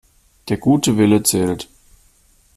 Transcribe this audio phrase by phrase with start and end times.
[0.49, 1.69] Der gute Wille zählt.